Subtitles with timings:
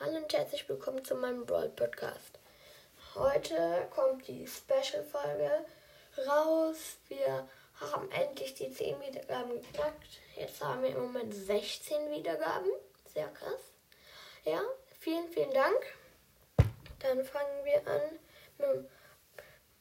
[0.00, 2.40] Hallo und herzlich willkommen zu meinem Brawl Podcast.
[3.14, 5.64] Heute kommt die Special-Folge
[6.26, 6.96] raus.
[7.06, 7.48] Wir
[7.80, 10.18] haben endlich die 10 Wiedergaben geknackt.
[10.34, 12.70] Jetzt haben wir im Moment 16 Wiedergaben.
[13.14, 13.70] Sehr krass.
[14.44, 14.60] Ja,
[14.98, 15.80] vielen, vielen Dank.
[16.98, 18.18] Dann fangen wir an
[18.58, 18.88] mit dem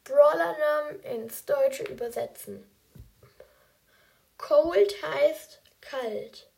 [0.04, 2.70] Brawler-Namen ins Deutsche übersetzen.
[4.38, 6.52] Cold heißt kalt.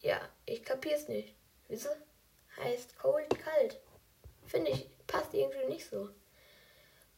[0.00, 1.34] Ja, ich kapier's nicht.
[1.68, 1.90] Wieso?
[2.58, 3.80] Heißt cold kalt.
[4.46, 6.08] Finde ich, passt irgendwie nicht so.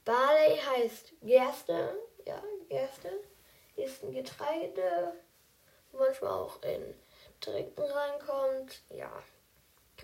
[0.04, 1.96] Barley heißt Gerste.
[2.26, 3.10] Ja, Gerste
[3.76, 5.14] ist ein Getreide,
[5.92, 6.94] manchmal auch in
[7.40, 8.82] Trinken reinkommt.
[8.90, 9.10] Ja,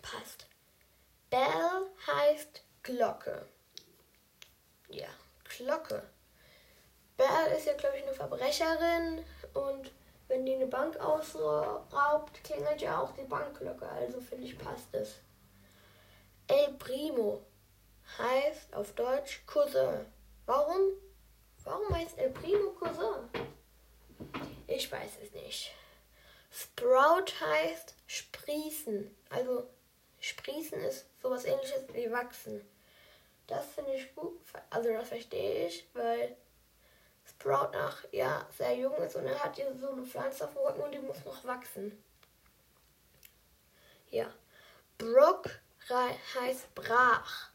[0.02, 0.46] passt.
[1.30, 3.46] Bell heißt Glocke.
[4.88, 5.08] Ja,
[5.44, 6.02] Glocke.
[7.16, 9.92] Bell ist ja, glaube ich, eine Verbrecherin und
[10.28, 13.86] wenn die eine Bank ausraubt, klingelt ja auch die Bankglocke.
[13.86, 15.16] Also finde ich, passt es.
[16.46, 17.42] El Primo
[18.18, 20.06] heißt auf Deutsch Cousin.
[20.46, 20.92] Warum?
[21.64, 23.28] Warum heißt El Primo Cousin?
[24.66, 25.70] Ich weiß es nicht.
[26.50, 29.14] Sprout heißt sprießen.
[29.28, 29.68] Also
[30.18, 32.66] sprießen ist sowas ähnliches wie wachsen.
[33.46, 34.40] Das finde ich gut.
[34.70, 36.36] Also das verstehe ich, weil
[37.40, 40.62] Sprout nach ja sehr jung ist und er hat hier so eine Pflanze auf dem
[40.62, 42.04] Rücken und die muss noch wachsen.
[44.10, 44.26] Ja.
[44.98, 45.48] Brook
[45.88, 47.48] heißt brach.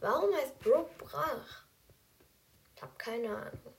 [0.00, 1.62] Warum heißt Brook brach?
[2.74, 3.74] Ich habe keine Ahnung.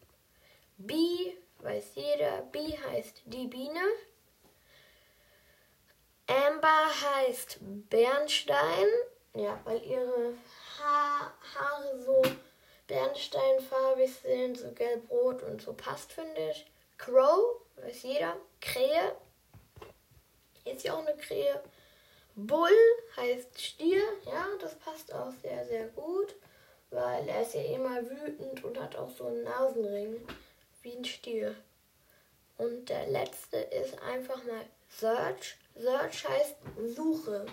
[0.78, 2.44] Bee weiß jeder.
[2.44, 3.82] Bee heißt die Biene.
[6.28, 7.58] Amber heißt
[7.90, 8.88] Bernstein.
[9.36, 10.36] Ja, weil ihre
[10.80, 11.93] ha Haare
[14.08, 16.66] so bernsteinfarbig sind, so gelb-rot und so passt, finde ich.
[16.98, 18.38] Crow, weiß jeder.
[18.62, 19.16] Krähe.
[20.66, 21.62] Ist ja auch eine Krähe.
[22.36, 22.70] Bull
[23.18, 24.04] heißt Stier.
[24.26, 26.36] Ja, das passt auch sehr, sehr gut.
[26.90, 30.26] Weil er ist ja immer wütend und hat auch so einen Nasenring.
[30.82, 31.56] Wie ein Stier.
[32.58, 35.58] Und der letzte ist einfach mal Search.
[35.76, 36.56] Search heißt
[36.96, 37.46] Suche.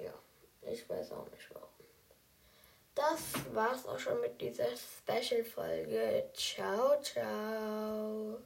[0.00, 0.14] Ja,
[0.70, 1.68] ich weiß auch nicht warum.
[2.94, 6.30] Das war's auch schon mit dieser Special-Folge.
[6.34, 8.38] Ciao, ciao.